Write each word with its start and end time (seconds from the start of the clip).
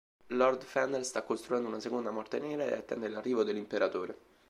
Lord 0.29 0.63
Fener 0.63 1.05
sta 1.05 1.21
costruendo 1.21 1.67
una 1.67 1.79
seconda 1.79 2.09
Morte 2.09 2.39
Nera 2.39 2.65
e 2.65 2.73
attende 2.73 3.07
l'arrivo 3.07 3.43
dell'Imperatore. 3.43 4.17